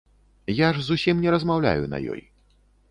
[0.61, 2.21] Я ж зусім не размаўляю на ёй.